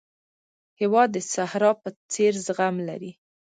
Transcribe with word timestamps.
هېواد 0.79 1.09
د 1.13 1.17
صحرا 1.33 1.71
په 1.81 1.89
څېر 2.13 2.33
زغم 2.45 2.75
لري. 2.89 3.11